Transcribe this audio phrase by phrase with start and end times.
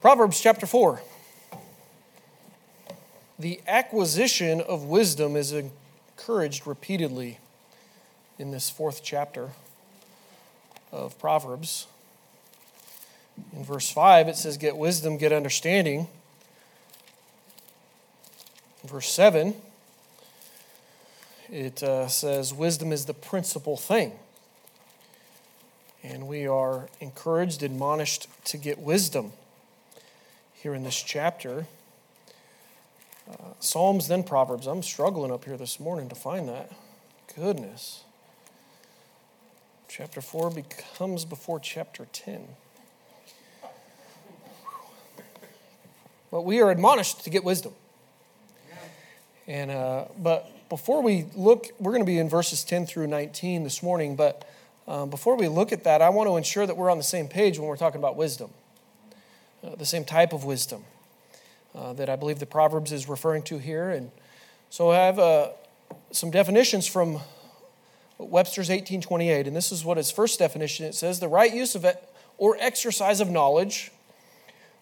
[0.00, 1.02] Proverbs chapter 4.
[3.36, 7.40] The acquisition of wisdom is encouraged repeatedly
[8.38, 9.50] in this fourth chapter
[10.92, 11.88] of Proverbs.
[13.52, 16.06] In verse 5, it says, Get wisdom, get understanding.
[18.84, 19.56] In verse 7,
[21.50, 24.12] it uh, says, Wisdom is the principal thing.
[26.04, 29.32] And we are encouraged, admonished to get wisdom
[30.62, 31.66] here in this chapter.
[33.30, 34.66] Uh, Psalms, then Proverbs.
[34.66, 36.72] I'm struggling up here this morning to find that.
[37.36, 38.02] Goodness.
[39.88, 42.48] Chapter 4 becomes before chapter 10.
[46.30, 47.72] But we are admonished to get wisdom.
[49.46, 53.64] And uh, but before we look, we're going to be in verses 10 through 19
[53.64, 54.14] this morning.
[54.14, 54.46] But
[54.86, 57.28] um, before we look at that, I want to ensure that we're on the same
[57.28, 58.50] page when we're talking about wisdom,
[59.64, 60.84] uh, the same type of wisdom
[61.74, 63.90] uh, that I believe the Proverbs is referring to here.
[63.90, 64.10] And
[64.70, 65.48] so I have uh,
[66.10, 67.20] some definitions from
[68.18, 71.84] Webster's 1828, and this is what its first definition it says: the right use of
[71.84, 72.02] it
[72.36, 73.90] or exercise of knowledge,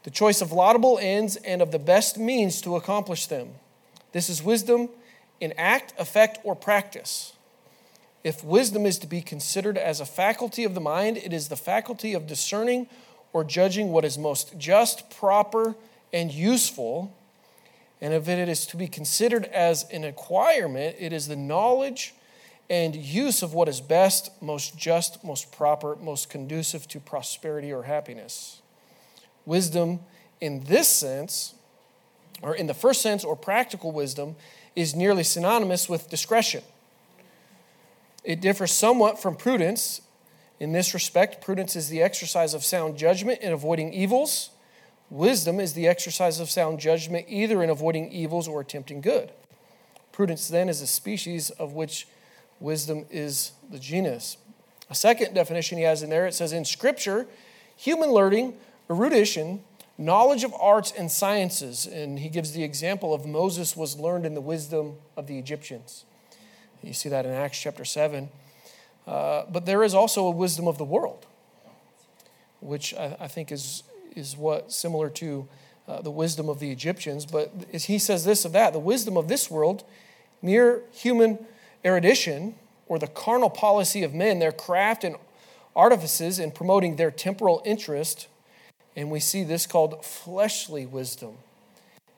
[0.04, 3.50] the choice of laudable ends and of the best means to accomplish them.
[4.12, 4.88] This is wisdom
[5.40, 7.32] in act, effect, or practice.
[8.24, 11.56] If wisdom is to be considered as a faculty of the mind, it is the
[11.56, 12.88] faculty of discerning
[13.36, 15.74] or judging what is most just, proper,
[16.10, 17.14] and useful.
[18.00, 22.14] And if it is to be considered as an acquirement, it is the knowledge
[22.70, 27.82] and use of what is best, most just, most proper, most conducive to prosperity or
[27.82, 28.62] happiness.
[29.44, 30.00] Wisdom,
[30.40, 31.56] in this sense,
[32.40, 34.34] or in the first sense, or practical wisdom,
[34.74, 36.62] is nearly synonymous with discretion.
[38.24, 40.00] It differs somewhat from prudence.
[40.58, 44.50] In this respect, prudence is the exercise of sound judgment in avoiding evils.
[45.10, 49.32] Wisdom is the exercise of sound judgment either in avoiding evils or attempting good.
[50.12, 52.08] Prudence, then, is a species of which
[52.58, 54.38] wisdom is the genus.
[54.88, 57.26] A second definition he has in there it says, In Scripture,
[57.76, 58.54] human learning,
[58.88, 59.62] erudition,
[59.98, 61.86] knowledge of arts and sciences.
[61.86, 66.04] And he gives the example of Moses was learned in the wisdom of the Egyptians.
[66.82, 68.28] You see that in Acts chapter 7.
[69.06, 71.26] Uh, but there is also a wisdom of the world,
[72.60, 73.82] which I, I think is,
[74.14, 75.48] is what similar to
[75.86, 77.24] uh, the wisdom of the Egyptians.
[77.24, 79.84] But he says this of that the wisdom of this world,
[80.42, 81.38] mere human
[81.84, 82.56] erudition,
[82.88, 85.16] or the carnal policy of men, their craft and
[85.74, 88.28] artifices in promoting their temporal interest
[88.96, 91.34] and we see this called fleshly wisdom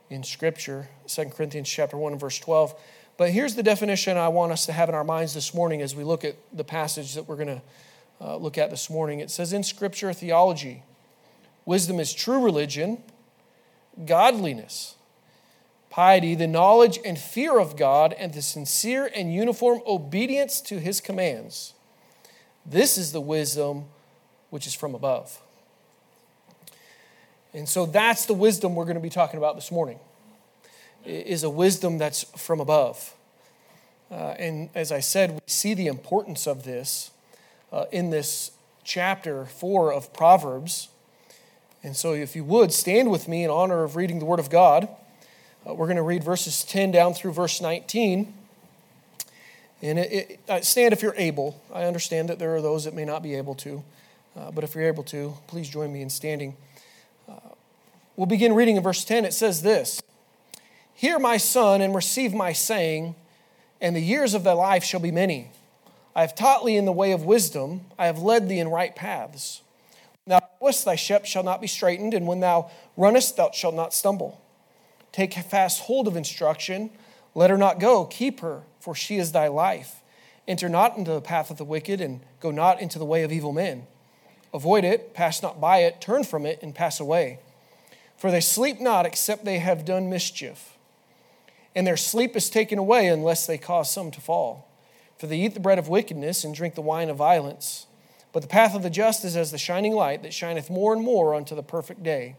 [0.08, 2.80] in Scripture, 2 Corinthians chapter 1 and verse 12.
[3.18, 5.94] But here's the definition I want us to have in our minds this morning as
[5.94, 7.62] we look at the passage that we're going to
[8.20, 9.18] uh, look at this morning.
[9.18, 10.84] It says in Scripture theology,
[11.66, 13.02] wisdom is true religion,
[14.06, 14.94] godliness,
[15.90, 21.00] piety, the knowledge and fear of God, and the sincere and uniform obedience to his
[21.00, 21.74] commands.
[22.64, 23.86] This is the wisdom
[24.50, 25.42] which is from above.
[27.52, 29.98] And so that's the wisdom we're going to be talking about this morning,
[31.08, 33.14] is a wisdom that's from above.
[34.10, 37.10] Uh, and as I said, we see the importance of this
[37.72, 38.52] uh, in this
[38.84, 40.88] chapter 4 of Proverbs.
[41.82, 44.50] And so, if you would, stand with me in honor of reading the Word of
[44.50, 44.88] God.
[45.66, 48.32] Uh, we're going to read verses 10 down through verse 19.
[49.80, 51.62] And it, it, uh, stand if you're able.
[51.72, 53.84] I understand that there are those that may not be able to.
[54.36, 56.56] Uh, but if you're able to, please join me in standing.
[58.18, 59.24] We'll begin reading in verse 10.
[59.24, 60.02] It says this
[60.98, 63.14] Hear, my son, and receive my saying,
[63.80, 65.52] and the years of thy life shall be many.
[66.12, 68.96] I have taught thee in the way of wisdom, I have led thee in right
[68.96, 69.62] paths.
[70.26, 73.94] Now, goest, thy shep shall not be straitened, and when thou runnest, thou shalt not
[73.94, 74.40] stumble.
[75.12, 76.90] Take fast hold of instruction,
[77.32, 80.02] let her not go, keep her, for she is thy life.
[80.48, 83.30] Enter not into the path of the wicked, and go not into the way of
[83.30, 83.86] evil men.
[84.52, 87.38] Avoid it, pass not by it, turn from it, and pass away.
[88.16, 90.74] For they sleep not except they have done mischief.
[91.78, 94.68] And their sleep is taken away unless they cause some to fall.
[95.16, 97.86] For they eat the bread of wickedness and drink the wine of violence.
[98.32, 101.00] But the path of the just is as the shining light that shineth more and
[101.00, 102.34] more unto the perfect day.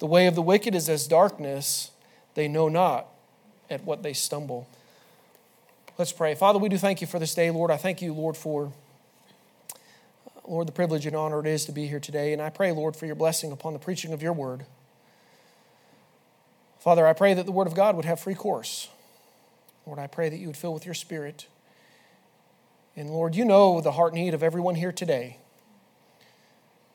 [0.00, 1.92] The way of the wicked is as darkness,
[2.34, 3.06] they know not
[3.70, 4.68] at what they stumble.
[5.96, 6.34] Let's pray.
[6.34, 7.70] Father, we do thank you for this day, Lord.
[7.70, 8.70] I thank you, Lord, for
[10.46, 12.34] Lord, the privilege and honor it is to be here today.
[12.34, 14.66] And I pray, Lord, for your blessing upon the preaching of your word.
[16.86, 18.88] Father, I pray that the word of God would have free course.
[19.86, 21.48] Lord, I pray that you would fill with your spirit.
[22.94, 25.38] And Lord, you know the heart need of everyone here today.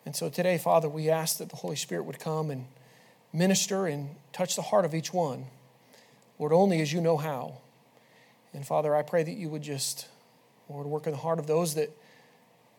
[0.06, 2.68] And so today, Father, we ask that the Holy Spirit would come and
[3.34, 5.48] minister and touch the heart of each one.
[6.40, 7.58] Lord, only as you know how.
[8.54, 10.08] And Father, I pray that you would just,
[10.70, 11.90] Lord, work in the heart of those that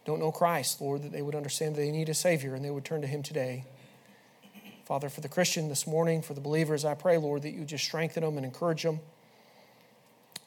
[0.06, 2.70] don't know Christ, Lord, that they would understand that they need a Savior and they
[2.70, 3.67] would turn to Him today.
[4.84, 7.84] Father, for the Christian this morning, for the believers, I pray, Lord, that you just
[7.84, 9.00] strengthen them and encourage them,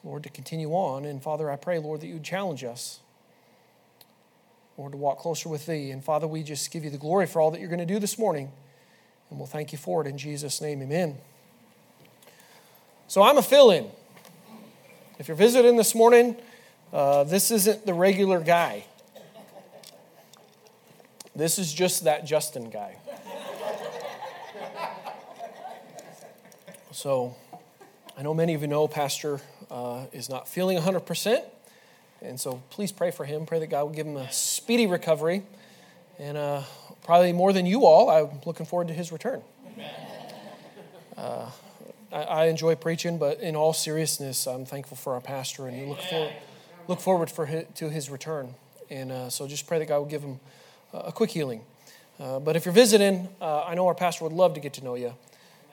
[0.04, 1.04] Lord, to continue on.
[1.04, 3.00] And Father, I pray, Lord, that you challenge us,
[4.76, 5.90] Lord, to walk closer with Thee.
[5.90, 7.98] And Father, we just give you the glory for all that you're going to do
[7.98, 8.50] this morning.
[9.30, 10.82] And we'll thank you for it in Jesus' name.
[10.82, 11.16] Amen.
[13.08, 13.88] So I'm a fill in.
[15.18, 16.36] If you're visiting this morning,
[16.92, 18.84] uh, this isn't the regular guy.
[21.34, 22.96] This is just that Justin guy.
[26.96, 27.36] So
[28.16, 29.38] I know many of you know Pastor
[29.70, 31.44] uh, is not feeling 100%.
[32.22, 33.44] And so please pray for him.
[33.44, 35.42] Pray that God will give him a speedy recovery.
[36.18, 36.62] And uh,
[37.04, 39.42] probably more than you all, I'm looking forward to his return.
[41.18, 41.50] Uh,
[42.10, 46.00] I, I, enjoy preaching, but in all seriousness, I'm thankful for our pastor and look,
[46.00, 46.32] for,
[46.88, 48.54] look forward for his, to his return.
[48.88, 50.40] And uh, so just pray that God will give him
[50.94, 51.60] a quick healing.
[52.18, 54.84] Uh, but if you're visiting, uh, I know our pastor would love to get to
[54.84, 55.12] know you.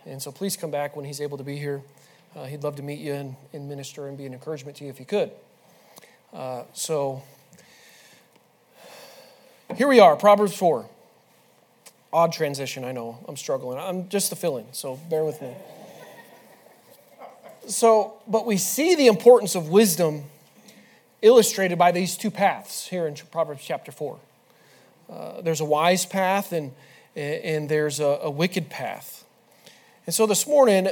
[0.06, 1.82] And so please come back when he's able to be here.
[2.36, 4.90] Uh, he'd love to meet you and, and, minister and be an encouragement to you
[4.90, 5.32] if he could.
[6.34, 7.22] Uh, so
[9.76, 10.86] here we are, Proverbs 4.
[12.12, 13.24] Odd transition, I know.
[13.28, 13.78] I'm struggling.
[13.78, 15.54] I'm just a fill in, so bear with me.
[17.68, 20.24] So, but we see the importance of wisdom
[21.22, 24.20] illustrated by these two paths here in Proverbs chapter 4.
[25.10, 26.72] Uh, there's a wise path and,
[27.16, 29.23] and there's a, a wicked path.
[30.06, 30.90] And so this morning,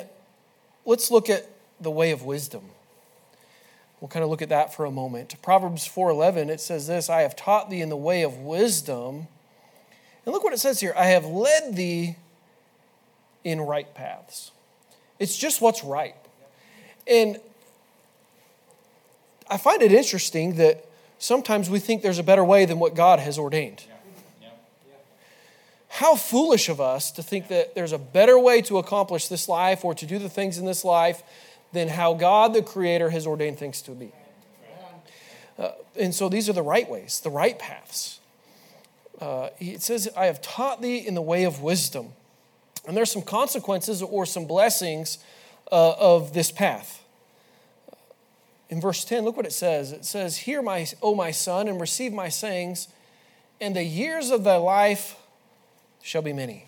[0.86, 1.50] let's look at
[1.80, 2.64] the way of wisdom.
[4.00, 5.36] We'll kind of look at that for a moment.
[5.42, 9.28] Proverbs 4:11 it says this, I have taught thee in the way of wisdom.
[10.26, 12.16] And look what it says here, I have led thee
[13.44, 14.52] in right paths.
[15.20, 16.16] It's just what's right.
[17.08, 17.40] And
[19.50, 20.86] I find it interesting that
[21.20, 23.84] sometimes we think there's a better way than what God has ordained.
[25.94, 29.84] How foolish of us to think that there's a better way to accomplish this life
[29.84, 31.22] or to do the things in this life
[31.74, 34.14] than how God, the Creator, has ordained things to be.
[35.60, 38.22] Uh, and so these are the right ways, the right paths.
[39.20, 42.14] Uh, it says, I have taught thee in the way of wisdom.
[42.88, 45.18] And there's some consequences or some blessings
[45.74, 47.04] uh, of this path.
[48.70, 49.92] In verse 10, look what it says.
[49.92, 52.88] It says, Hear, my, O my son, and receive my sayings,
[53.60, 55.18] and the years of thy life
[56.02, 56.68] shall be many.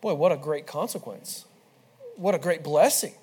[0.00, 1.44] Boy, what a great consequence.
[2.16, 3.14] What a great blessing.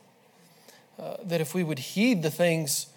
[0.99, 2.87] Uh, that if we would heed the things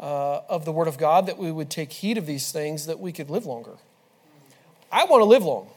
[0.00, 2.98] uh, of the Word of God, that we would take heed of these things, that
[2.98, 3.76] we could live longer.
[4.90, 5.68] I want to live long.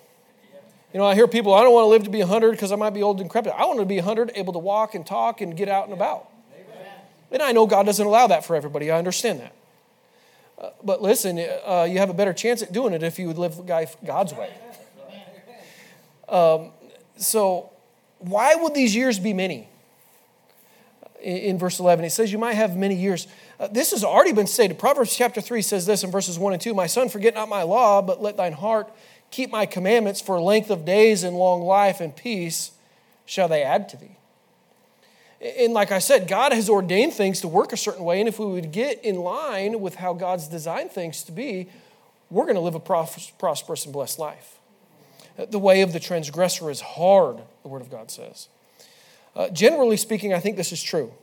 [0.93, 2.75] You know, I hear people, I don't want to live to be 100 because I
[2.75, 3.53] might be old and decrepit.
[3.55, 6.29] I want to be 100, able to walk and talk and get out and about.
[7.31, 8.89] And I know God doesn't allow that for everybody.
[8.89, 9.53] I understand that.
[10.57, 13.37] Uh, but listen, uh, you have a better chance at doing it if you would
[13.37, 14.51] live God's way.
[16.29, 16.71] Um,
[17.17, 17.71] so,
[18.19, 19.67] why would these years be many?
[21.21, 23.27] In, verse 11, it says, You might have many years.
[23.59, 24.79] Uh, this has already been stated.
[24.79, 27.63] Proverbs chapter 3 says this in verses 1 and 2 My son, forget not my
[27.63, 28.89] law, but let thine heart
[29.31, 32.71] keep my commandments, for length of days and long life and peace
[33.25, 34.17] shall they add to thee.
[35.41, 38.39] And like I said, God has ordained things to work a certain way, and if
[38.39, 41.69] we would get in line with how God's designed things to be,
[42.29, 44.58] we're going to live a prosperous and blessed life.
[45.47, 48.49] The way of the transgressor is hard, the Word of God says.
[49.35, 51.13] Uh, generally speaking, I think this is true.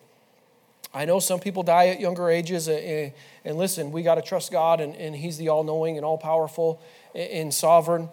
[0.94, 3.12] I know some people die at younger ages, and,
[3.44, 6.16] and listen, we got to trust God, and, and He's the all knowing and all
[6.16, 6.80] powerful
[7.14, 8.08] and sovereign.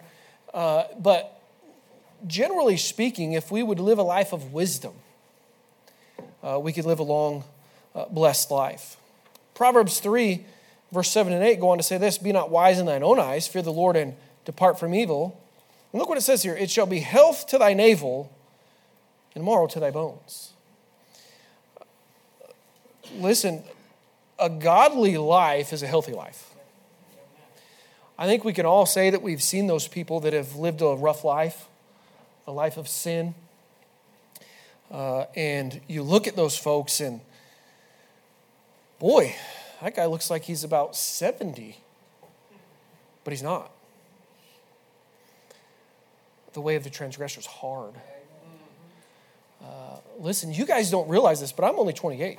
[0.52, 1.40] Uh, but
[2.26, 4.92] generally speaking, if we would live a life of wisdom,
[6.42, 7.44] uh, we could live a long,
[7.94, 8.96] uh, blessed life.
[9.54, 10.44] Proverbs 3,
[10.92, 13.18] verse 7 and 8 go on to say this Be not wise in thine own
[13.18, 15.40] eyes, fear the Lord, and depart from evil.
[15.94, 18.32] And look what it says here it shall be health to thy navel
[19.32, 20.50] and marrow to thy bones.
[23.14, 23.62] Listen,
[24.36, 26.52] a godly life is a healthy life.
[28.18, 30.96] I think we can all say that we've seen those people that have lived a
[30.96, 31.68] rough life,
[32.48, 33.36] a life of sin.
[34.90, 37.20] Uh, and you look at those folks, and
[38.98, 39.32] boy,
[39.80, 41.76] that guy looks like he's about 70,
[43.22, 43.70] but he's not
[46.54, 47.94] the way of the transgressor is hard.
[49.62, 52.38] Uh, listen, you guys don't realize this, but I'm only 28.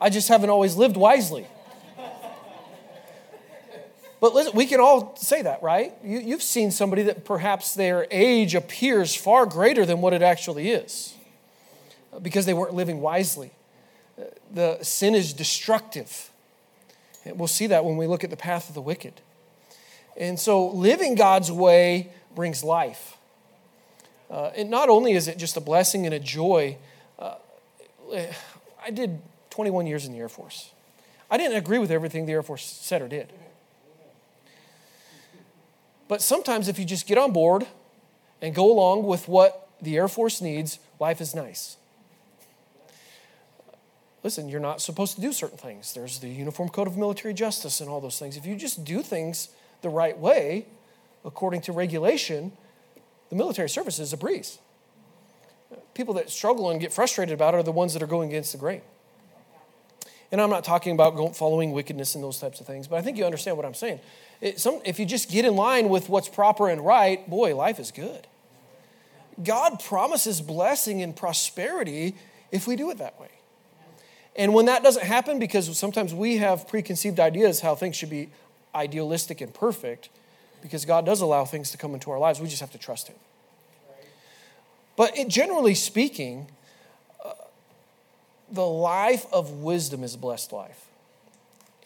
[0.00, 1.46] I just haven't always lived wisely.
[4.20, 5.94] But listen, we can all say that, right?
[6.04, 10.70] You, you've seen somebody that perhaps their age appears far greater than what it actually
[10.70, 11.14] is
[12.22, 13.50] because they weren't living wisely.
[14.52, 16.30] The sin is destructive.
[17.24, 19.14] And we'll see that when we look at the path of the wicked.
[20.20, 23.16] And so living God's way brings life.
[24.30, 26.76] Uh, and not only is it just a blessing and a joy,
[27.18, 27.36] uh,
[28.84, 30.72] I did 21 years in the Air Force.
[31.30, 33.32] I didn't agree with everything the Air Force said or did.
[36.06, 37.66] But sometimes, if you just get on board
[38.42, 41.76] and go along with what the Air Force needs, life is nice.
[44.22, 45.94] Listen, you're not supposed to do certain things.
[45.94, 48.36] There's the Uniform Code of Military Justice and all those things.
[48.36, 49.48] If you just do things
[49.82, 50.66] the right way,
[51.24, 52.52] according to regulation,
[53.28, 54.58] the military service is a breeze.
[55.94, 58.52] People that struggle and get frustrated about it are the ones that are going against
[58.52, 58.82] the grain.
[60.32, 63.18] And I'm not talking about following wickedness and those types of things, but I think
[63.18, 64.00] you understand what I'm saying.
[64.40, 67.80] It, some, if you just get in line with what's proper and right, boy, life
[67.80, 68.26] is good.
[69.42, 72.14] God promises blessing and prosperity
[72.52, 73.30] if we do it that way.
[74.36, 78.30] And when that doesn't happen, because sometimes we have preconceived ideas how things should be
[78.74, 80.08] idealistic and perfect,
[80.62, 83.08] because God does allow things to come into our lives, we just have to trust
[83.08, 83.16] Him.
[84.96, 86.48] But it, generally speaking,
[87.24, 87.32] uh,
[88.50, 90.86] the life of wisdom is a blessed life.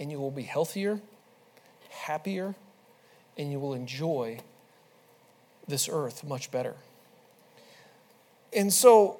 [0.00, 1.00] And you will be healthier,
[1.90, 2.56] happier,
[3.38, 4.40] and you will enjoy
[5.68, 6.74] this earth much better.
[8.52, 9.18] And so,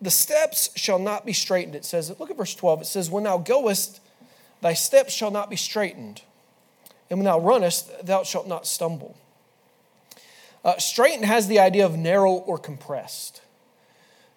[0.00, 1.74] the steps shall not be straitened.
[1.74, 2.82] It says, look at verse 12.
[2.82, 4.00] It says, When thou goest,
[4.64, 6.22] thy steps shall not be straitened,
[7.10, 9.14] and when thou runnest, thou shalt not stumble.
[10.64, 13.42] Uh, straitened has the idea of narrow or compressed.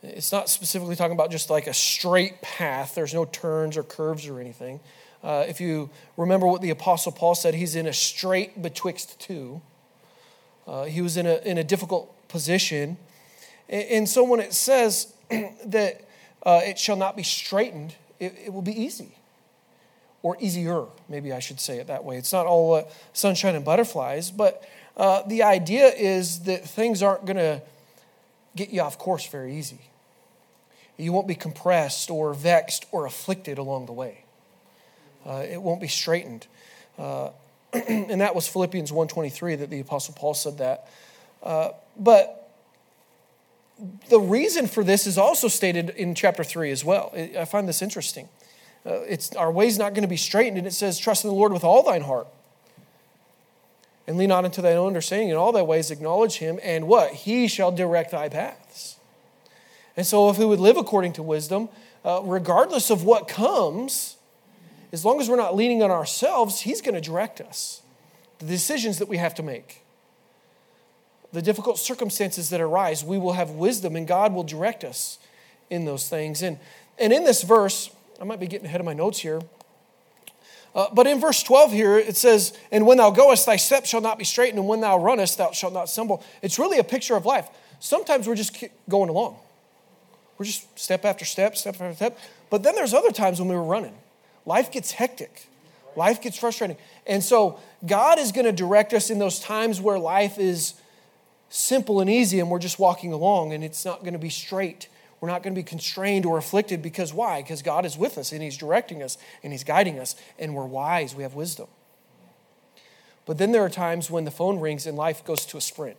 [0.04, 4.28] It's not specifically talking about just like a straight path, there's no turns or curves
[4.28, 4.82] or anything.
[5.24, 9.62] Uh, if you remember what the Apostle Paul said, he's in a strait betwixt two.
[10.68, 12.98] Uh, he was in a, in a difficult position.
[13.70, 15.14] And, and so when it says
[15.66, 16.02] that
[16.44, 19.17] uh, it shall not be straitened, it, it, will be easy.
[20.28, 22.18] Or easier, maybe I should say it that way.
[22.18, 24.62] It's not all uh, sunshine and butterflies, but
[24.98, 27.62] uh, the idea is that things aren't going to
[28.54, 29.80] get you off course very easy.
[30.98, 34.26] You won't be compressed or vexed or afflicted along the way.
[35.26, 36.46] Uh, it won't be straitened.
[37.00, 37.30] Uh,
[37.88, 40.90] and that was Philippians 1.23 that the Apostle Paul said that.
[41.42, 42.52] Uh, but
[44.10, 47.14] the reason for this is also stated in chapter 3 as well.
[47.16, 48.28] I find this interesting.
[48.88, 51.36] Uh, it's, our way's not going to be straitened, and it says, Trust in the
[51.36, 52.28] Lord with all thine heart.
[54.08, 55.30] And lean not unto thine own understanding.
[55.30, 57.12] In all thy ways acknowledge him, and what?
[57.12, 58.96] He shall direct thy paths.
[59.98, 61.68] And so, if we would live according to wisdom,
[62.06, 64.16] uh, regardless of what comes,
[64.94, 67.82] as long as we're not leaning on ourselves, He's going to direct us.
[68.40, 69.82] The decisions that we have to make,
[71.34, 75.18] the difficult circumstances that arise, we will have wisdom and God will direct us
[75.70, 76.42] in those things.
[76.42, 76.60] And,
[76.98, 79.42] and in this verse, I might be getting ahead of my notes here.
[80.76, 84.02] Uh, but in verse 12 here, it says, And when thou goest, thy steps shall
[84.02, 86.24] not be straitened, and when thou runnest, thou shalt not stumble.
[86.42, 87.48] It's really a picture of life.
[87.80, 89.38] Sometimes we're just going along.
[90.38, 92.20] We're just step after step, step after step.
[92.50, 93.96] But then there's other times when we were running.
[94.46, 95.48] Life gets hectic,
[95.96, 96.78] life gets frustrating.
[97.06, 100.76] And so, God is going to direct us in those times where life is
[101.50, 104.90] simple and easy and we're just walking along and it's not going to be straight.
[105.20, 107.42] We're not going to be constrained or afflicted because why?
[107.42, 110.66] Because God is with us and He's directing us and He's guiding us and we're
[110.66, 111.68] wise, we have wisdom.
[113.26, 115.98] But then there are times when the phone rings and life goes to a sprint.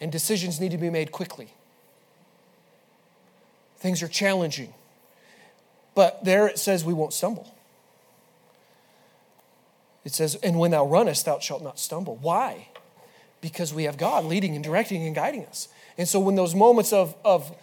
[0.00, 1.54] And decisions need to be made quickly.
[3.78, 4.74] Things are challenging.
[5.94, 7.54] But there it says we won't stumble.
[10.04, 12.18] It says, and when thou runnest, thou shalt not stumble.
[12.20, 12.68] Why?
[13.40, 15.68] Because we have God leading and directing and guiding us.
[15.98, 17.54] And so when those moments of, of,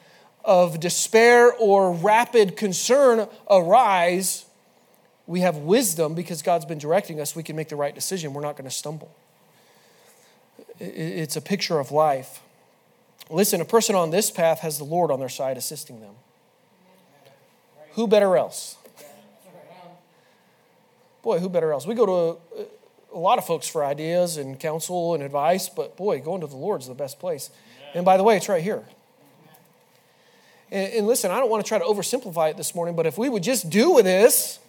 [0.45, 4.45] of despair or rapid concern arise,
[5.27, 7.36] we have wisdom because God's been directing us.
[7.36, 8.33] We can make the right decision.
[8.33, 9.15] We're not going to stumble.
[10.79, 12.41] It's a picture of life.
[13.29, 16.15] Listen, a person on this path has the Lord on their side assisting them.
[17.91, 18.75] Who better else?
[21.21, 21.86] Boy, who better else?
[21.86, 25.98] We go to a, a, lot of folks for ideas and counsel and advice, but
[25.98, 27.50] boy, going to the Lord's the best place.
[27.93, 28.84] And by the way, it's right here.
[30.72, 33.17] And, and listen, I don't want to try to oversimplify it this morning, but if
[33.17, 34.60] we would just do with this,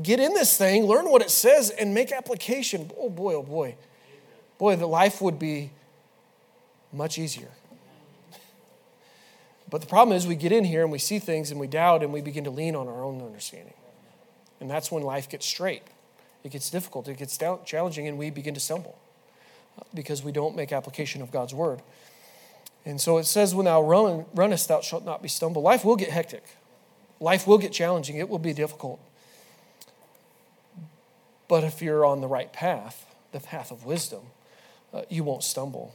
[0.00, 3.74] get in this thing, learn what it says, and make application, oh boy, oh boy,
[4.58, 5.70] boy, the life would be
[6.92, 7.48] much easier.
[9.68, 12.02] But the problem is, we get in here and we see things and we doubt
[12.02, 13.72] and we begin to lean on our own understanding.
[14.60, 15.82] And that's when life gets straight.
[16.44, 18.98] It gets difficult, it gets challenging, and we begin to stumble
[19.78, 21.80] uh, because we don't make application of God's word.
[22.84, 25.64] And so it says, When thou run, runnest, thou shalt not be stumbled.
[25.64, 26.44] Life will get hectic,
[27.20, 29.00] life will get challenging, it will be difficult.
[31.48, 34.22] But if you're on the right path, the path of wisdom,
[34.92, 35.94] uh, you won't stumble.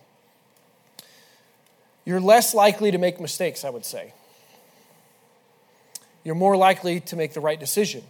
[2.06, 4.14] You're less likely to make mistakes, I would say.
[6.24, 8.04] You're more likely to make the right decision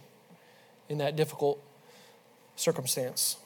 [0.88, 1.62] in that difficult
[2.56, 3.36] circumstance.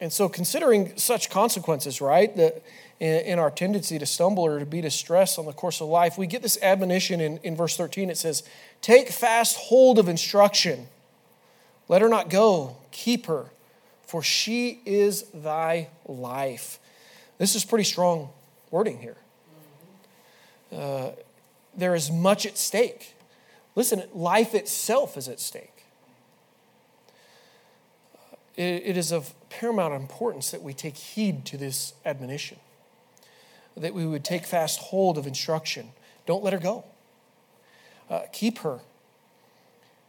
[0.00, 2.62] And so, considering such consequences, right, that
[3.00, 6.26] in, our tendency to stumble or to be distressed on the course of life, we
[6.26, 8.10] get this admonition in, in verse 13.
[8.10, 8.42] It says,
[8.80, 10.88] Take fast hold of instruction
[11.88, 13.46] let her not go, keep her,
[14.06, 16.78] for she is thy life.
[17.38, 18.28] This is pretty strong
[18.70, 19.16] wording here.
[20.70, 21.10] Uh,
[21.74, 23.14] there is much at stake.
[23.74, 25.84] Listen, life itself is at stake.
[28.56, 32.58] It, it is of paramount importance that we take heed to this admonition,
[33.78, 35.90] that we would take fast hold of instruction.
[36.26, 36.84] Don't let her go.
[38.10, 38.80] Uh, keep her.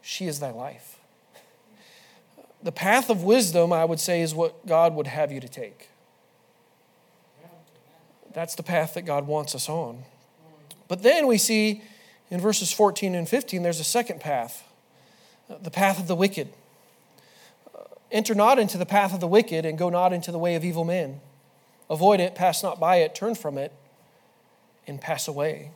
[0.01, 0.99] She is thy life
[2.61, 5.89] the path of wisdom, I would say, is what God would have you to take.
[8.33, 10.03] That's the path that God wants us on.
[10.87, 11.81] But then we see
[12.29, 14.63] in verses 14 and 15, there's a second path
[15.63, 16.49] the path of the wicked.
[18.11, 20.63] Enter not into the path of the wicked and go not into the way of
[20.63, 21.21] evil men.
[21.89, 23.73] Avoid it, pass not by it, turn from it,
[24.87, 25.71] and pass away.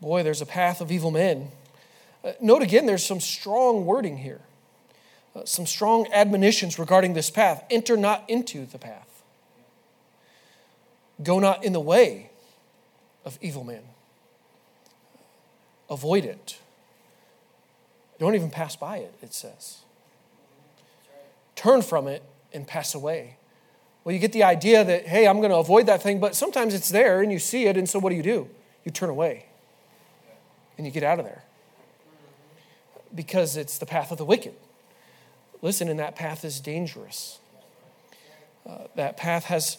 [0.00, 1.50] Boy, there's a path of evil men.
[2.40, 4.40] Note again, there's some strong wording here
[5.34, 7.64] uh, some strong admonitions regarding this path.
[7.70, 9.22] Enter not into the path,
[11.22, 12.30] go not in the way
[13.24, 13.82] of evil men.
[15.88, 16.58] Avoid it.
[18.18, 19.78] Don't even pass by it, it says.
[21.54, 23.36] Turn from it and pass away.
[24.04, 26.74] Well, you get the idea that, hey, I'm going to avoid that thing, but sometimes
[26.74, 28.48] it's there and you see it, and so what do you do?
[28.84, 29.46] You turn away
[30.76, 31.44] and you get out of there
[33.14, 34.54] because it's the path of the wicked.
[35.60, 37.38] Listen, and that path is dangerous.
[38.68, 39.78] Uh, that path has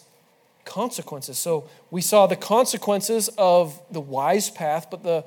[0.64, 1.36] consequences.
[1.36, 5.24] So we saw the consequences of the wise path, but the,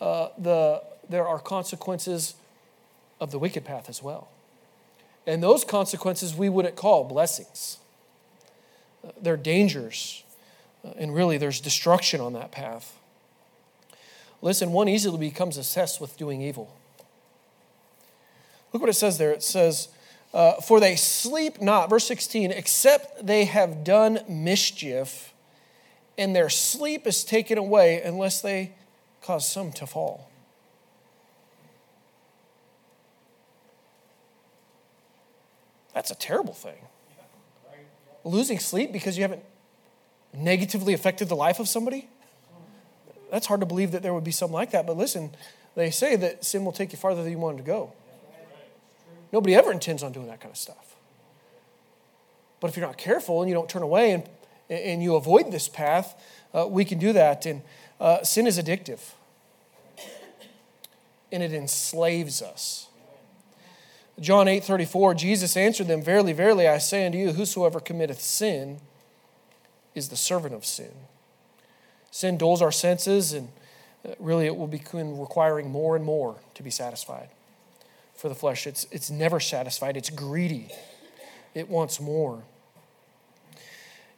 [0.00, 2.34] uh, the, there are consequences
[3.20, 4.28] of the wicked path as well.
[5.26, 7.78] And those consequences we wouldn't call blessings.
[9.06, 10.24] Uh, they're dangers,
[10.84, 12.98] uh, and really there's destruction on that path.
[14.42, 16.74] Listen, one easily becomes obsessed with doing evil.
[18.72, 19.32] Look what it says there.
[19.32, 19.88] It says,
[20.34, 25.32] uh, For they sleep not, verse 16, except they have done mischief,
[26.18, 28.72] and their sleep is taken away unless they
[29.22, 30.30] cause some to fall.
[35.94, 36.76] That's a terrible thing.
[38.26, 39.44] Losing sleep because you haven't
[40.34, 42.08] negatively affected the life of somebody?
[43.30, 44.84] That's hard to believe that there would be something like that.
[44.84, 45.30] But listen,
[45.76, 47.92] they say that sin will take you farther than you wanted to go.
[49.32, 50.96] Nobody ever intends on doing that kind of stuff.
[52.58, 54.28] But if you're not careful and you don't turn away and,
[54.68, 56.20] and you avoid this path,
[56.52, 57.46] uh, we can do that.
[57.46, 57.62] And
[58.00, 59.12] uh, sin is addictive,
[61.30, 62.88] and it enslaves us.
[64.18, 68.80] John 8 34, Jesus answered them, Verily, verily, I say unto you, whosoever committeth sin
[69.94, 70.92] is the servant of sin.
[72.10, 73.48] Sin dulls our senses, and
[74.06, 77.28] uh, really it will begin requiring more and more to be satisfied
[78.14, 78.66] for the flesh.
[78.66, 80.70] It's, it's never satisfied, it's greedy,
[81.54, 82.42] it wants more.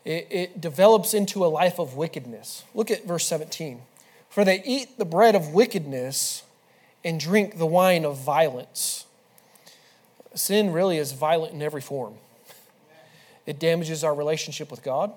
[0.05, 2.65] It, it develops into a life of wickedness.
[2.73, 3.83] Look at verse 17.
[4.31, 6.45] For they eat the bread of wickedness
[7.05, 9.05] and drink the wine of violence.
[10.35, 12.15] Sin really is violent in every form.
[13.47, 15.13] It damages our relationship with God,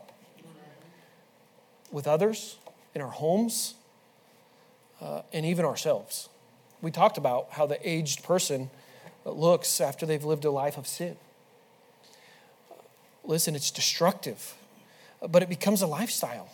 [1.92, 2.58] with others,
[2.96, 3.76] in our homes,
[5.02, 6.30] uh, and even ourselves
[6.82, 8.70] we talked about how the aged person
[9.24, 11.16] looks after they've lived a life of sin.
[13.24, 14.56] Listen, it's destructive,
[15.30, 16.50] but it becomes a lifestyle.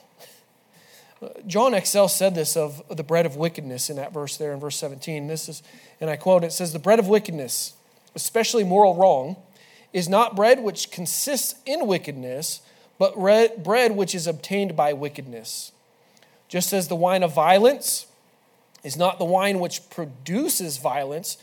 [1.47, 4.75] John Exell said this of the bread of wickedness in that verse there in verse
[4.75, 5.27] 17.
[5.27, 5.63] This is,
[5.99, 7.73] and I quote, it says, The bread of wickedness,
[8.17, 9.35] especially moral wrong,
[9.93, 12.61] is not bread which consists in wickedness,
[12.97, 15.71] but bread which is obtained by wickedness.
[16.47, 18.07] Just as the wine of violence
[18.83, 21.37] is not the wine which produces violence,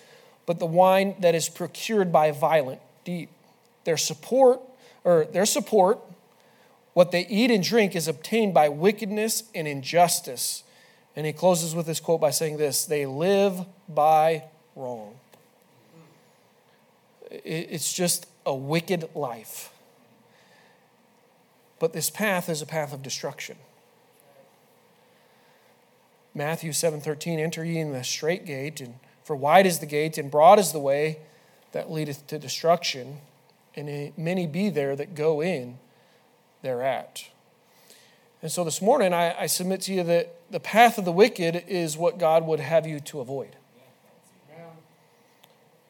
[0.46, 3.28] but the wine that is procured by violent deed.
[3.84, 4.60] Their support,
[5.04, 6.00] or their support,
[6.92, 10.64] what they eat and drink is obtained by wickedness and injustice.
[11.14, 14.42] And he closes with this quote by saying this they live by
[14.74, 15.14] wrong.
[17.30, 19.72] It's just a wicked life.
[21.78, 23.56] But this path is a path of destruction.
[26.34, 30.30] Matthew 7:13 enter ye in the strait gate and for wide is the gate and
[30.30, 31.20] broad is the way
[31.72, 33.20] that leadeth to destruction
[33.76, 35.78] and many be there that go in
[36.62, 37.28] thereat.
[38.42, 41.64] And so this morning I, I submit to you that the path of the wicked
[41.66, 43.56] is what God would have you to avoid.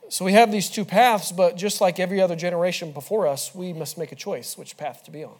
[0.08, 3.72] So we have these two paths, but just like every other generation before us, we
[3.72, 5.34] must make a choice which path to be on.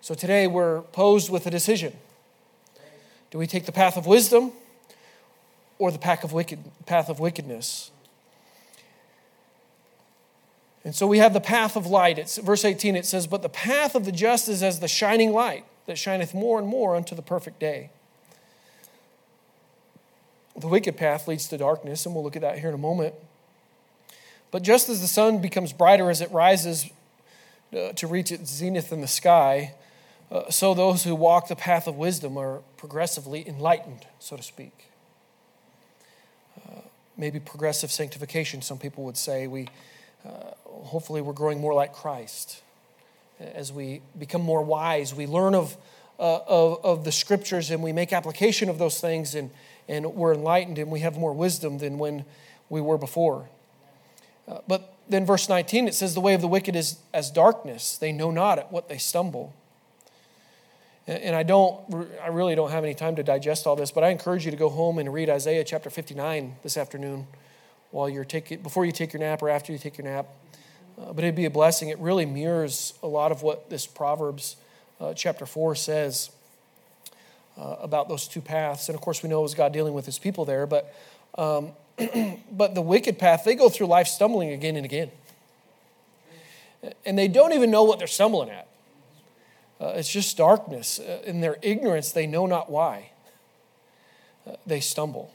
[0.00, 1.94] So today we're posed with a decision.
[3.30, 4.52] Do we take the path of wisdom
[5.78, 7.90] or the path of, wicked, path of wickedness?
[10.84, 12.18] And so we have the path of light.
[12.18, 15.32] It's verse 18 it says, But the path of the just is as the shining
[15.32, 17.90] light that shineth more and more unto the perfect day.
[20.60, 23.14] The wicked path leads to darkness, and we'll look at that here in a moment.
[24.50, 26.90] But just as the sun becomes brighter as it rises
[27.72, 29.74] uh, to reach its zenith in the sky,
[30.30, 34.90] uh, so those who walk the path of wisdom are progressively enlightened, so to speak.
[36.68, 36.80] Uh,
[37.16, 39.46] maybe progressive sanctification, some people would say.
[39.46, 39.68] We,
[40.26, 42.62] uh, hopefully, we're growing more like Christ.
[43.40, 45.76] As we become more wise, we learn of,
[46.20, 49.50] uh, of, of the scriptures and we make application of those things, and,
[49.88, 52.24] and we're enlightened and we have more wisdom than when
[52.68, 53.48] we were before.
[54.46, 57.96] Uh, but then, verse 19, it says, The way of the wicked is as darkness.
[57.96, 59.54] They know not at what they stumble.
[61.06, 61.80] And I don't,
[62.22, 64.56] I really don't have any time to digest all this, but I encourage you to
[64.56, 67.26] go home and read Isaiah chapter 59 this afternoon
[67.90, 70.26] while you're taking, before you take your nap or after you take your nap.
[71.00, 71.88] Uh, but it'd be a blessing.
[71.88, 74.56] It really mirrors a lot of what this Proverbs
[75.00, 76.30] uh, chapter 4 says
[77.58, 78.88] uh, about those two paths.
[78.88, 80.94] And of course, we know it was God dealing with his people there, but,
[81.36, 81.72] um,
[82.52, 85.10] but the wicked path, they go through life stumbling again and again.
[87.04, 88.66] And they don't even know what they're stumbling at.
[89.80, 90.98] Uh, it's just darkness.
[90.98, 93.10] Uh, in their ignorance, they know not why
[94.46, 95.32] uh, they stumble.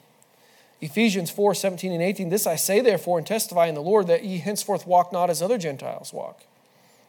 [0.81, 2.29] Ephesians 4 17 and 18.
[2.29, 5.41] This I say, therefore, and testify in the Lord, that ye henceforth walk not as
[5.41, 6.43] other Gentiles walk,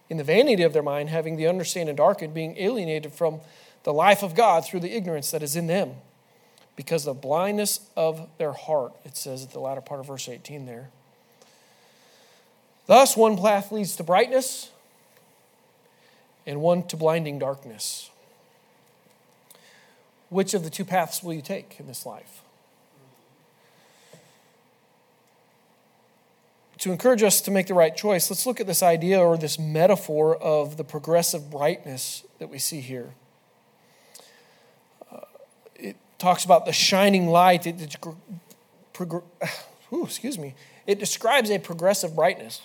[0.09, 3.40] in the vanity of their mind, having the understanding darkened, being alienated from
[3.83, 5.95] the life of God through the ignorance that is in them,
[6.77, 10.29] because of the blindness of their heart, it says at the latter part of verse
[10.29, 10.90] 18 there.
[12.87, 14.71] Thus, one path leads to brightness,
[16.47, 18.11] and one to blinding darkness.
[20.29, 22.42] Which of the two paths will you take in this life?
[26.87, 29.59] To encourage us to make the right choice, let's look at this idea or this
[29.59, 33.12] metaphor of the progressive brightness that we see here.
[35.11, 35.22] Uh,
[35.75, 37.66] it talks about the shining light.
[37.66, 37.96] It, it,
[38.92, 39.25] prog-
[39.92, 40.55] ooh, excuse me.
[40.87, 42.61] It describes a progressive brightness,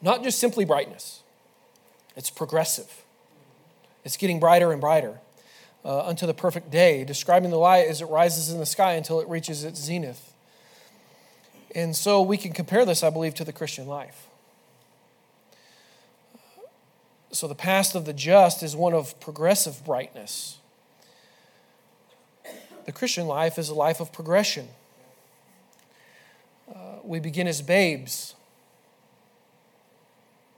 [0.00, 1.22] not just simply brightness.
[2.16, 3.04] It's progressive,
[4.02, 5.20] it's getting brighter and brighter
[5.84, 9.20] uh, unto the perfect day, describing the light as it rises in the sky until
[9.20, 10.27] it reaches its zenith.
[11.74, 14.28] And so we can compare this, I believe, to the Christian life.
[17.30, 20.58] So the past of the just is one of progressive brightness.
[22.86, 24.68] The Christian life is a life of progression.
[26.74, 28.34] Uh, we begin as babes,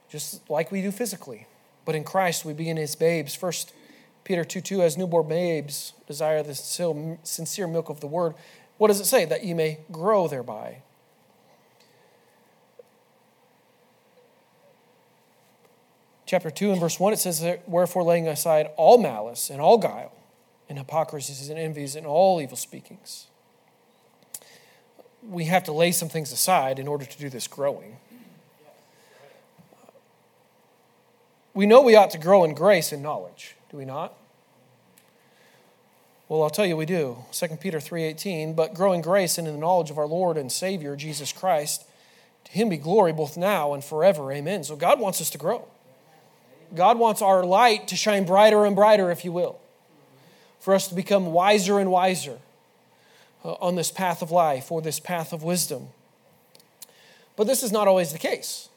[0.09, 1.45] just like we do physically.
[1.83, 3.35] But in Christ, we begin as babes.
[3.35, 3.73] First
[4.23, 8.33] Peter 2 2, as newborn babes, desire the sincere milk of the word.
[8.77, 9.25] What does it say?
[9.25, 10.83] That ye may grow thereby.
[16.31, 20.13] Chapter 2 and verse 1, it says, Wherefore laying aside all malice and all guile
[20.69, 23.27] and hypocrisies and envies and all evil speakings.
[25.27, 27.97] We have to lay some things aside in order to do this growing.
[31.53, 34.13] we know we ought to grow in grace and knowledge, do we not?
[36.29, 37.25] Well, I'll tell you we do.
[37.33, 40.49] 2 Peter 3:18, but grow in grace and in the knowledge of our Lord and
[40.49, 41.83] Savior Jesus Christ.
[42.45, 44.31] To him be glory both now and forever.
[44.31, 44.63] Amen.
[44.63, 45.67] So God wants us to grow.
[46.75, 49.59] God wants our light to shine brighter and brighter, if you will,
[50.59, 52.39] for us to become wiser and wiser
[53.43, 55.87] uh, on this path of life or this path of wisdom.
[57.35, 58.69] But this is not always the case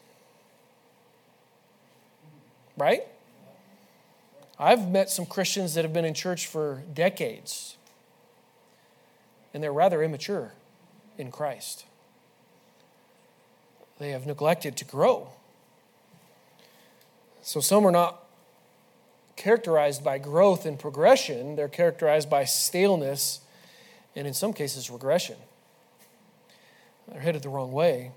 [2.77, 3.03] right?
[4.59, 7.77] I've met some Christians that have been in church for decades,
[9.53, 10.53] and they're rather immature
[11.17, 11.85] in Christ.
[13.99, 15.29] They have neglected to grow.
[17.45, 18.23] So some are not
[19.35, 23.41] characterized by growth and progression, they're characterized by staleness
[24.15, 25.35] and, in some cases, regression.
[27.07, 28.13] They're headed the wrong way.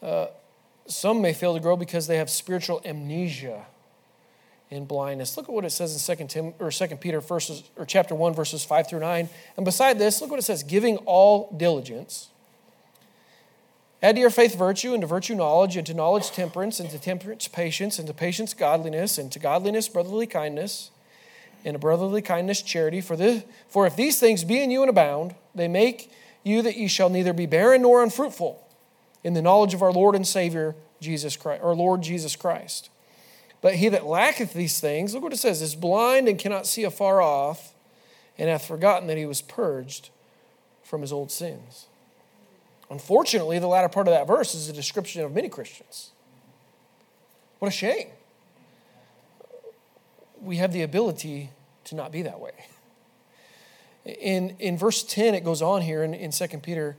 [0.00, 0.26] Uh,
[0.86, 3.66] some may fail to grow because they have spiritual amnesia
[4.70, 5.36] and blindness.
[5.36, 8.34] Look at what it says in 2 Tim or 2 Peter verses or chapter 1
[8.34, 9.28] verses 5 through 9.
[9.56, 12.28] And beside this, look what it says, giving all diligence.
[14.00, 16.98] Add to your faith virtue, and to virtue knowledge, and to knowledge temperance, and to
[16.98, 20.90] temperance patience, and to patience godliness, and to godliness brotherly kindness,
[21.64, 23.00] and to brotherly kindness charity.
[23.00, 26.12] For, this, for if these things be in you and abound, they make
[26.44, 28.64] you that ye shall neither be barren nor unfruitful
[29.24, 32.90] in the knowledge of our Lord and Savior Jesus Christ, our Lord Jesus Christ.
[33.60, 36.84] But he that lacketh these things, look what it says, is blind and cannot see
[36.84, 37.74] afar off,
[38.38, 40.10] and hath forgotten that he was purged
[40.84, 41.87] from his old sins.
[42.90, 46.10] Unfortunately, the latter part of that verse is a description of many Christians.
[47.58, 48.08] What a shame.
[50.40, 51.50] We have the ability
[51.84, 52.52] to not be that way.
[54.04, 56.96] In, in verse 10, it goes on here in, in 2 Peter,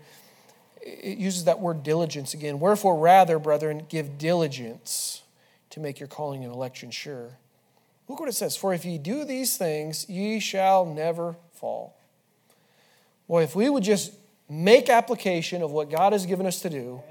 [0.82, 2.60] it uses that word diligence again.
[2.60, 5.23] Wherefore, rather, brethren, give diligence
[5.71, 7.38] to make your calling and election sure.
[8.08, 11.95] Look what it says For if ye do these things, ye shall never fall.
[13.28, 14.12] Boy, if we would just
[14.50, 17.02] make application of what God has given us to do,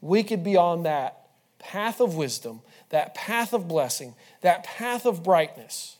[0.00, 5.22] we could be on that path of wisdom, that path of blessing, that path of
[5.22, 5.98] brightness.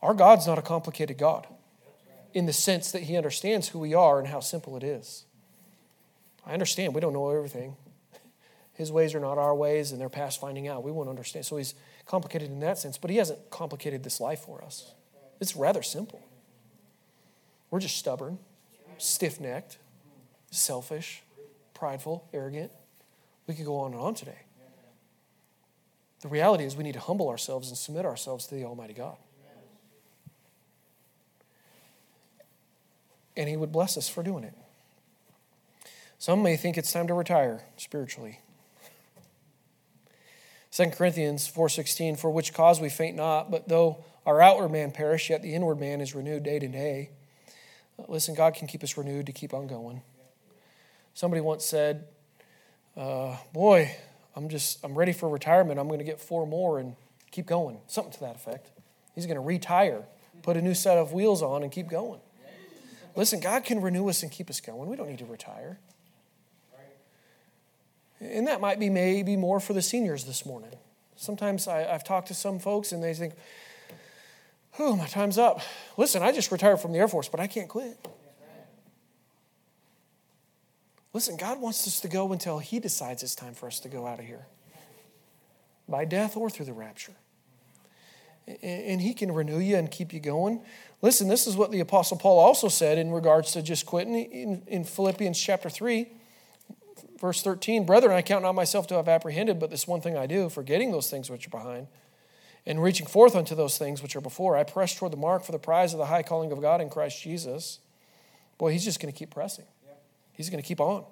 [0.00, 1.46] Our God's not a complicated God
[2.32, 5.24] in the sense that He understands who we are and how simple it is.
[6.46, 7.76] I understand we don't know everything.
[8.74, 10.82] His ways are not our ways, and they're past finding out.
[10.82, 11.46] We won't understand.
[11.46, 11.74] So He's
[12.06, 14.92] complicated in that sense, but He hasn't complicated this life for us.
[15.44, 16.22] It's rather simple.
[17.70, 18.38] We're just stubborn,
[18.96, 19.76] stiff necked,
[20.50, 21.22] selfish,
[21.74, 22.72] prideful, arrogant.
[23.46, 24.38] We could go on and on today.
[26.22, 29.18] The reality is, we need to humble ourselves and submit ourselves to the Almighty God.
[33.36, 34.54] And He would bless us for doing it.
[36.18, 38.40] Some may think it's time to retire spiritually.
[40.70, 45.30] 2 Corinthians 4:16 for which cause we faint not but though our outward man perish,
[45.30, 47.10] yet the inward man is renewed day to day.
[48.08, 50.02] Listen, God can keep us renewed to keep on going.
[51.12, 52.06] Somebody once said,
[52.96, 53.94] uh, Boy,
[54.34, 55.78] I'm just, I'm ready for retirement.
[55.78, 56.96] I'm going to get four more and
[57.30, 57.78] keep going.
[57.86, 58.70] Something to that effect.
[59.14, 60.04] He's going to retire,
[60.42, 62.20] put a new set of wheels on, and keep going.
[63.16, 64.90] Listen, God can renew us and keep us going.
[64.90, 65.78] We don't need to retire.
[68.20, 70.74] And that might be maybe more for the seniors this morning.
[71.14, 73.34] Sometimes I, have talked to some folks and they think,
[74.78, 75.60] oh, my time's up.
[75.96, 77.96] Listen, I just retired from the Air Force, but I can't quit.
[81.12, 84.06] Listen, God wants us to go until He decides it's time for us to go
[84.06, 84.46] out of here
[85.88, 87.14] by death or through the rapture.
[88.62, 90.62] And He can renew you and keep you going.
[91.02, 94.16] Listen, this is what the Apostle Paul also said in regards to just quitting
[94.66, 96.08] in, Philippians chapter 3,
[97.20, 97.86] verse 13.
[97.86, 100.90] Brethren, I count not myself to have apprehended, but this one thing I do, forgetting
[100.90, 101.86] those things which are behind
[102.66, 105.52] and reaching forth unto those things which are before, I press toward the mark for
[105.52, 107.78] the prize of the high calling of God in Christ Jesus.
[108.56, 109.66] Boy, he's just going to keep pressing.
[110.32, 111.04] He's going to keep on.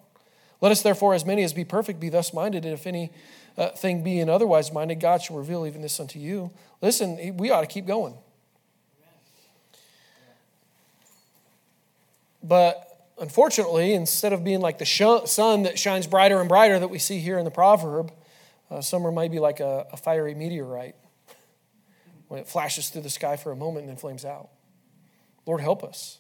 [0.60, 3.10] Let us therefore, as many as be perfect, be thus minded, and if any
[3.58, 6.50] uh, thing be in otherwise minded, God shall reveal even this unto you.
[6.80, 8.14] Listen, we ought to keep going.
[12.42, 16.88] But unfortunately, instead of being like the sh- sun that shines brighter and brighter that
[16.88, 18.12] we see here in the proverb,
[18.70, 20.96] uh, summer might be like a, a fiery meteorite
[22.32, 24.48] when it flashes through the sky for a moment and then flames out.
[25.44, 26.16] Lord, help us.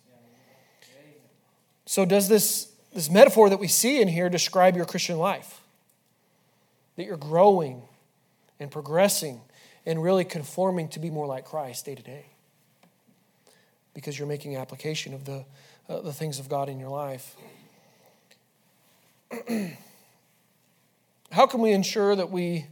[1.86, 5.62] So, does this, this metaphor that we see in here describe your Christian life?
[6.96, 7.80] That you're growing
[8.60, 9.40] and progressing
[9.86, 12.26] and really conforming to be more like Christ day to day
[13.94, 15.46] because you're making application of the,
[15.88, 17.36] uh, the things of God in your life.
[21.32, 22.66] How can we ensure that we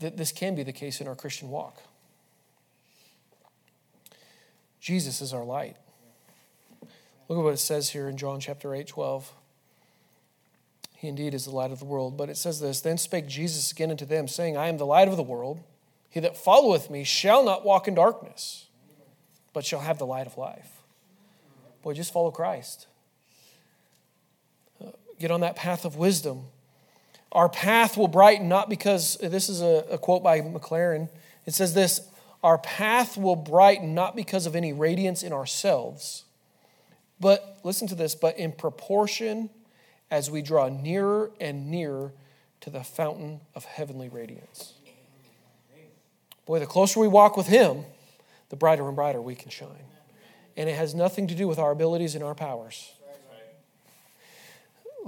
[0.00, 1.82] that this can be the case in our Christian walk.
[4.80, 5.76] Jesus is our light.
[7.28, 9.32] Look at what it says here in John chapter 8, 12.
[10.94, 12.16] He indeed is the light of the world.
[12.16, 15.08] But it says this Then spake Jesus again unto them, saying, I am the light
[15.08, 15.60] of the world.
[16.10, 18.66] He that followeth me shall not walk in darkness,
[19.52, 20.78] but shall have the light of life.
[21.82, 22.86] Boy, just follow Christ.
[24.82, 26.44] Uh, get on that path of wisdom
[27.32, 31.08] our path will brighten, not because, this is a, a quote by Maclaren.
[31.46, 32.08] It says this
[32.42, 36.24] Our path will brighten not because of any radiance in ourselves,
[37.20, 39.50] but, listen to this, but in proportion
[40.10, 42.12] as we draw nearer and nearer
[42.60, 44.74] to the fountain of heavenly radiance.
[46.46, 47.84] Boy, the closer we walk with Him,
[48.48, 49.84] the brighter and brighter we can shine.
[50.56, 52.92] And it has nothing to do with our abilities and our powers.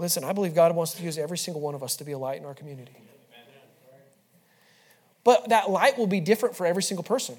[0.00, 2.18] Listen, I believe God wants to use every single one of us to be a
[2.18, 2.96] light in our community.
[5.24, 7.36] But that light will be different for every single person.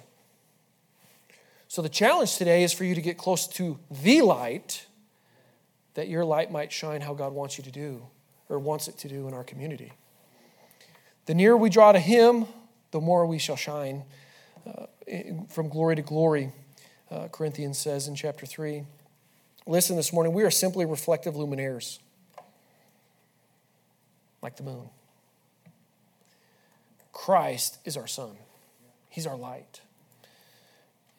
[1.67, 4.85] So the challenge today is for you to get close to the light
[5.95, 8.03] that your light might shine how God wants you to do
[8.47, 9.93] or wants it to do in our community.
[11.25, 12.45] The nearer we draw to Him,
[12.91, 14.03] the more we shall shine
[14.67, 14.85] uh,
[15.49, 16.51] from glory to glory,
[17.09, 18.83] uh, Corinthians says in chapter 3.
[19.65, 21.97] Listen this morning, we are simply reflective luminaires,
[24.41, 24.89] like the moon.
[27.13, 28.35] Christ is our sun,
[29.09, 29.81] He's our light.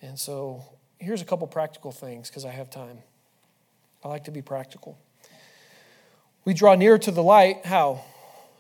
[0.01, 0.65] And so
[0.99, 2.99] here's a couple practical things because I have time.
[4.05, 4.99] I like to be practical.
[6.45, 8.03] We draw near to the light, how?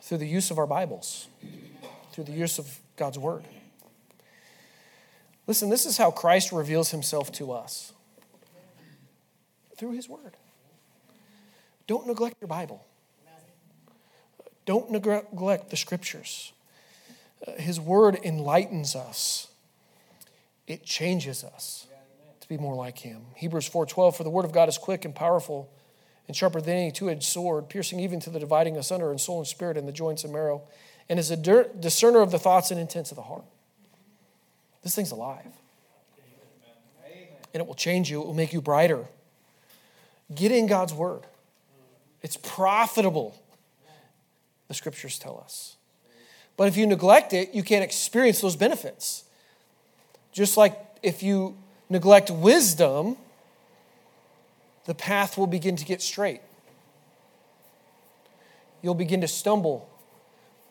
[0.02, 1.26] Through the use of our Bibles,
[2.12, 3.44] through the use of God's Word.
[5.48, 7.92] Listen, this is how Christ reveals himself to us
[9.76, 10.36] through his Word.
[11.88, 12.86] Don't neglect your Bible,
[14.66, 16.52] don't neglect the Scriptures.
[17.46, 19.48] Uh, his Word enlightens us,
[20.66, 21.86] it changes us
[22.40, 23.26] to be more like him.
[23.36, 25.70] Hebrews 4:12 for the word of God is quick and powerful
[26.26, 29.46] and sharper than any two-edged sword, piercing even to the dividing asunder in soul and
[29.46, 30.62] spirit and the joints and marrow,
[31.08, 33.44] and is a discerner of the thoughts and intents of the heart.
[34.82, 35.46] This thing's alive.
[37.54, 39.04] And it will change you, it will make you brighter.
[40.34, 41.22] Get in God's word.
[42.22, 43.41] It's profitable,
[44.72, 45.76] the scriptures tell us.
[46.56, 49.24] But if you neglect it, you can't experience those benefits.
[50.32, 51.56] Just like if you
[51.90, 53.18] neglect wisdom,
[54.86, 56.40] the path will begin to get strait.
[58.80, 59.88] You'll begin to stumble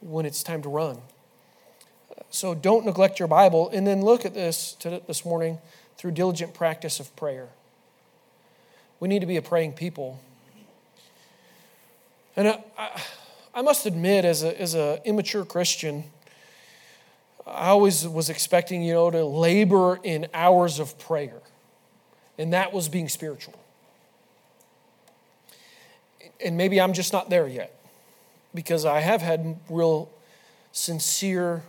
[0.02, 0.98] when it's time to run.
[2.32, 3.70] So don't neglect your Bible.
[3.70, 4.76] And then look at this
[5.08, 5.60] this morning
[5.98, 7.50] through diligent practice of prayer.
[9.00, 10.20] We need to be a praying people.
[12.36, 13.02] And I,
[13.54, 16.06] I must admit, as an as a immature Christian,
[17.46, 21.42] I always was expecting, you know, to labor in hours of prayer.
[22.38, 23.60] And that was being spiritual.
[26.44, 27.78] And maybe I'm just not there yet
[28.56, 30.10] because I have had real
[30.72, 31.64] sincere,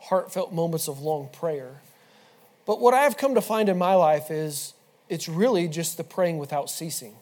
[0.00, 1.80] heartfelt moments of long prayer.
[2.66, 4.74] But what I've come to find in my life is
[5.08, 7.14] it's really just the praying without ceasing.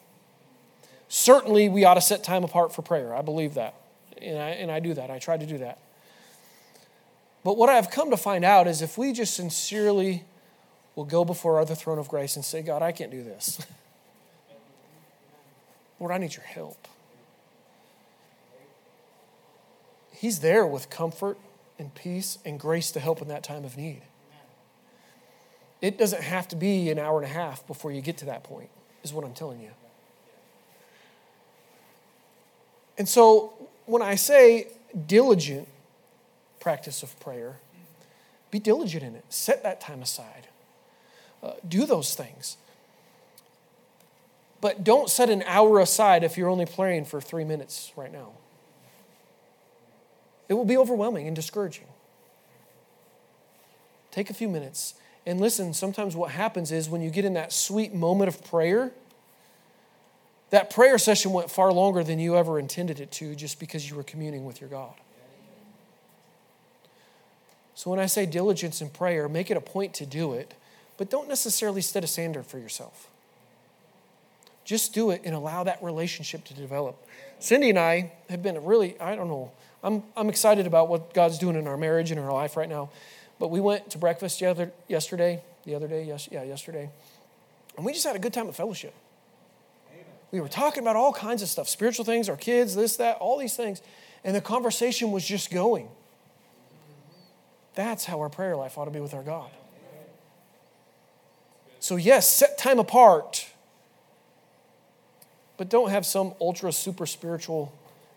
[1.08, 3.14] Certainly, we ought to set time apart for prayer.
[3.14, 3.74] I believe that.
[4.20, 5.10] And I, and I do that.
[5.10, 5.78] I try to do that.
[7.44, 10.24] But what I've come to find out is if we just sincerely
[10.96, 13.60] will go before the throne of grace and say, God, I can't do this.
[16.00, 16.88] Lord, I need your help.
[20.12, 21.38] He's there with comfort
[21.78, 24.02] and peace and grace to help in that time of need.
[25.82, 28.42] It doesn't have to be an hour and a half before you get to that
[28.42, 28.70] point,
[29.04, 29.70] is what I'm telling you.
[32.98, 33.52] And so
[33.86, 34.68] when I say
[35.06, 35.68] diligent,
[36.60, 37.58] practice of prayer.
[38.50, 39.24] Be diligent in it.
[39.28, 40.48] Set that time aside.
[41.42, 42.56] Uh, do those things.
[44.60, 48.32] But don't set an hour aside if you're only praying for three minutes right now.
[50.48, 51.86] It will be overwhelming and discouraging.
[54.10, 54.94] Take a few minutes
[55.26, 55.74] and listen.
[55.74, 58.92] Sometimes what happens is when you get in that sweet moment of prayer,
[60.50, 63.96] that prayer session went far longer than you ever intended it to just because you
[63.96, 64.94] were communing with your God.
[67.74, 70.54] So when I say diligence in prayer, make it a point to do it,
[70.96, 73.08] but don't necessarily set a standard for yourself.
[74.64, 76.96] Just do it and allow that relationship to develop.
[77.38, 81.38] Cindy and I have been really, I don't know, I'm, I'm excited about what God's
[81.38, 82.88] doing in our marriage and our life right now.
[83.38, 86.88] But we went to breakfast the other, yesterday, the other day, yes, yeah, yesterday,
[87.76, 88.94] and we just had a good time of fellowship.
[90.30, 93.38] We were talking about all kinds of stuff spiritual things, our kids, this, that, all
[93.38, 93.80] these things.
[94.24, 95.88] And the conversation was just going.
[97.74, 99.50] That's how our prayer life ought to be with our God.
[101.78, 103.46] So, yes, set time apart,
[105.56, 107.72] but don't have some ultra super spiritual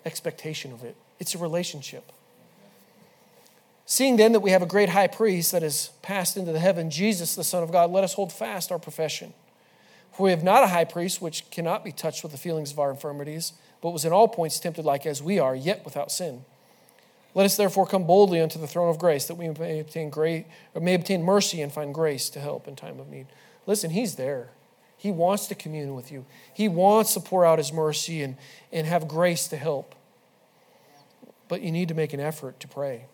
[0.06, 0.96] expectation of it.
[1.20, 2.12] It's a relationship.
[3.86, 6.90] Seeing then that we have a great high priest that has passed into the heaven,
[6.90, 9.34] Jesus, the Son of God, let us hold fast our profession.
[10.20, 12.80] For we have not a high priest which cannot be touched with the feelings of
[12.80, 16.44] our infirmities, but was in all points tempted like as we are, yet without sin.
[17.34, 20.44] Let us therefore come boldly unto the throne of grace that we may obtain grace,
[20.78, 23.28] may obtain mercy and find grace to help in time of need.
[23.66, 24.50] Listen, he's there.
[24.98, 26.26] He wants to commune with you.
[26.54, 28.36] He wants to pour out his mercy and,
[28.74, 29.96] and have grace to help.
[31.48, 33.06] But you need to make an effort to pray.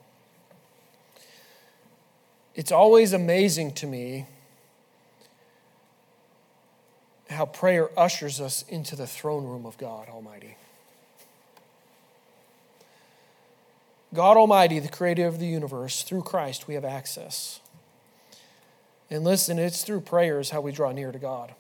[2.55, 4.25] It's always amazing to me
[7.35, 10.57] how prayer ushers us into the throne room of God Almighty.
[14.13, 17.59] God Almighty, the creator of the universe, through Christ we have access.
[19.09, 21.53] And listen, it's through prayers how we draw near to God.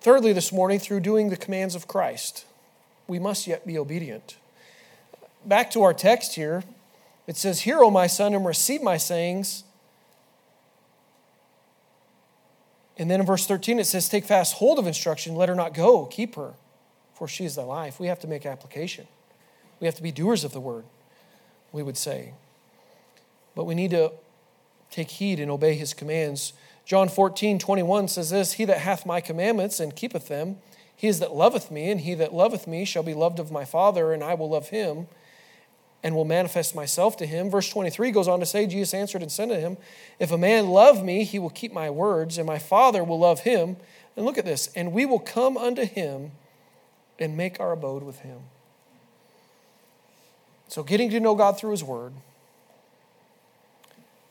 [0.00, 2.44] Thirdly, this morning, through doing the commands of Christ,
[3.06, 4.36] we must yet be obedient.
[5.46, 6.62] Back to our text here,
[7.26, 9.64] it says, Hear, O my son, and receive my sayings.
[12.96, 15.74] And then in verse 13, it says, Take fast hold of instruction, let her not
[15.74, 16.54] go, keep her,
[17.12, 17.98] for she is thy life.
[17.98, 19.06] We have to make application.
[19.80, 20.84] We have to be doers of the word,
[21.72, 22.34] we would say.
[23.54, 24.12] But we need to
[24.90, 26.52] take heed and obey his commands.
[26.84, 30.58] John 14, 21 says this He that hath my commandments and keepeth them,
[30.96, 33.64] he is that loveth me, and he that loveth me shall be loved of my
[33.64, 35.08] Father, and I will love him
[36.04, 37.50] and will manifest myself to him.
[37.50, 39.78] Verse 23 goes on to say, Jesus answered and said to him,
[40.18, 43.40] If a man love me, he will keep my words, and my Father will love
[43.40, 43.78] him.
[44.14, 46.32] And look at this, and we will come unto him
[47.18, 48.40] and make our abode with him.
[50.68, 52.12] So, getting to know God through his word,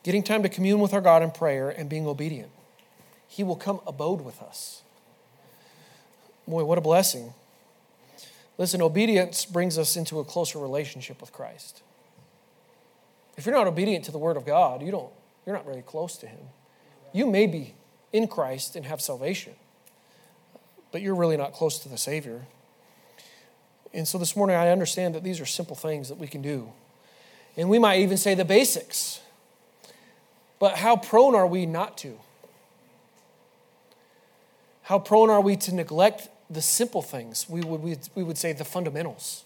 [0.03, 2.51] getting time to commune with our God in prayer, and being obedient.
[3.27, 4.83] He will come abode with us.
[6.47, 7.33] Boy, what a blessing.
[8.57, 11.81] Listen, obedience brings us into a closer relationship with Christ.
[13.35, 15.11] If you're not obedient to the Word of God, you don't,
[15.45, 16.39] you're not very close to Him.
[17.13, 17.73] You may be
[18.11, 19.53] in Christ and have salvation,
[20.91, 22.45] but you're really not close to the Savior.
[23.91, 26.71] And so this morning, I understand that these are simple things that we can do.
[27.57, 29.19] And we might even say the basics.
[30.59, 32.19] But how prone are we not to?
[34.83, 37.47] How prone are we to neglect the simple things.
[37.49, 37.81] We would,
[38.15, 39.43] we, would say the fundamentals.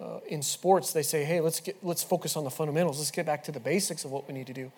[0.00, 2.98] Uh, in sports, they say, hey, let's, get, let's focus on the fundamentals.
[2.98, 4.72] Let's get back to the basics of what we need to do.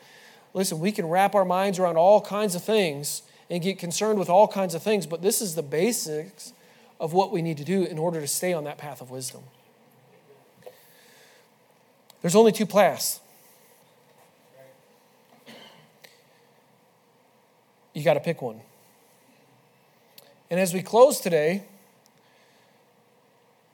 [0.55, 4.29] Listen, we can wrap our minds around all kinds of things and get concerned with
[4.29, 6.53] all kinds of things, but this is the basics
[6.99, 9.43] of what we need to do in order to stay on that path of wisdom.
[12.21, 13.21] There's only two paths.
[17.93, 18.61] You got to pick one.
[20.53, 21.63] And as we close today,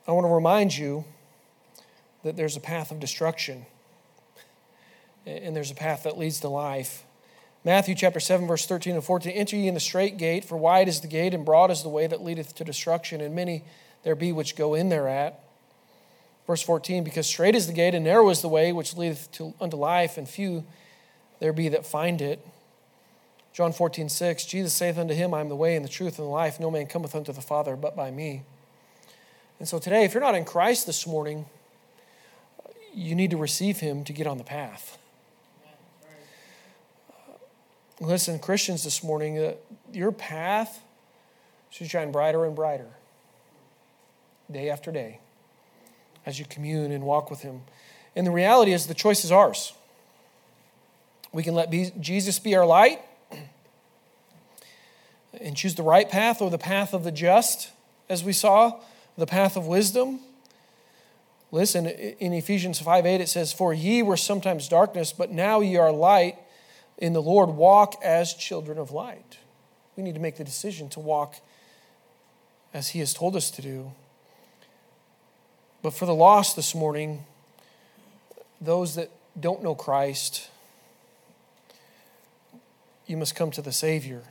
[0.06, 1.04] I want to remind you
[2.22, 3.66] that there's a path of destruction
[5.26, 7.02] and there's a path that leads to life.
[7.64, 10.86] Matthew chapter 7, verse 13 and 14 Enter ye in the strait gate, for wide
[10.86, 13.64] is the gate, and broad is the way that leadeth to destruction, and many
[14.04, 15.42] there be which go in thereat.
[16.46, 19.52] Verse 14 Because strait is the gate, and narrow is the way which leadeth to,
[19.60, 20.64] unto life, and few
[21.40, 22.38] there be that find it.
[23.52, 26.26] John 14, 6, Jesus saith unto him, I am the way and the truth and
[26.26, 26.60] the life.
[26.60, 28.42] No man cometh unto the Father but by me.
[29.58, 31.46] And so today, if you're not in Christ this morning,
[32.94, 34.98] you need to receive him to get on the path.
[38.00, 39.54] Listen, Christians this morning, uh,
[39.92, 40.80] your path
[41.70, 42.88] should shine brighter and brighter
[44.50, 45.18] day after day
[46.24, 47.62] as you commune and walk with him.
[48.14, 49.72] And the reality is, the choice is ours.
[51.32, 51.70] We can let
[52.00, 53.00] Jesus be our light,
[55.40, 57.70] and choose the right path or the path of the just,
[58.08, 58.80] as we saw,
[59.16, 60.20] the path of wisdom.
[61.50, 65.76] Listen, in Ephesians 5 8, it says, For ye were sometimes darkness, but now ye
[65.76, 66.36] are light
[66.98, 67.50] in the Lord.
[67.50, 69.38] Walk as children of light.
[69.96, 71.36] We need to make the decision to walk
[72.74, 73.92] as He has told us to do.
[75.82, 77.24] But for the lost this morning,
[78.60, 80.50] those that don't know Christ,
[83.06, 84.22] you must come to the Savior.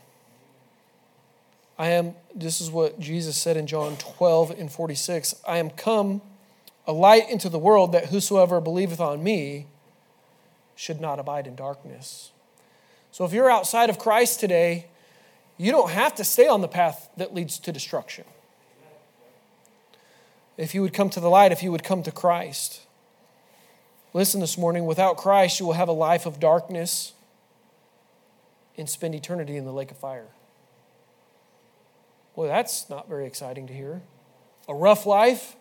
[1.78, 6.22] I am, this is what Jesus said in John 12 and 46 I am come
[6.88, 9.68] a light into the world that whosoever believeth on me
[10.76, 12.32] should not abide in darkness.
[13.12, 14.88] So if you're outside of Christ today,
[15.58, 18.26] you don't have to stay on the path that leads to destruction.
[20.56, 22.82] If you would come to the light, if you would come to Christ.
[24.14, 27.14] Listen this morning, without Christ, you will have a life of darkness
[28.78, 30.28] and spend eternity in the lake of fire.
[32.38, 34.04] Well, that's not very exciting to hear.
[34.70, 35.56] A rough life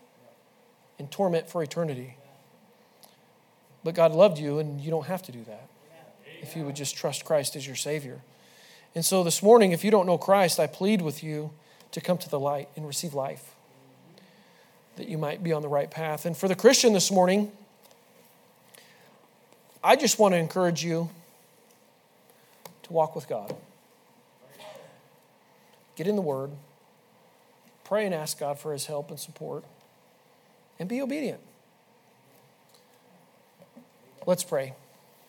[0.99, 2.19] and torment for eternity.
[3.83, 5.71] But God loved you, and you don't have to do that
[6.43, 8.21] if you would just trust Christ as your Savior.
[8.95, 11.51] And so this morning, if you don't know Christ, I plead with you
[11.93, 13.55] to come to the light and receive life,
[14.97, 16.27] that you might be on the right path.
[16.27, 17.53] And for the Christian this morning,
[19.83, 21.09] I just want to encourage you
[22.83, 23.57] to walk with God.
[25.95, 26.51] Get in the Word,
[27.87, 29.65] pray and ask God for His help and support,
[30.79, 31.41] and be obedient.
[34.27, 34.75] Let's pray.